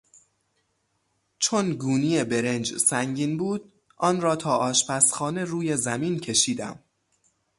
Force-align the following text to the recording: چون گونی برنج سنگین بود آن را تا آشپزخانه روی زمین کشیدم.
چون 1.39 1.71
گونی 1.73 2.23
برنج 2.23 2.77
سنگین 2.77 3.37
بود 3.37 3.71
آن 3.97 4.21
را 4.21 4.35
تا 4.35 4.57
آشپزخانه 4.57 5.43
روی 5.43 5.77
زمین 5.77 6.19
کشیدم. 6.19 6.79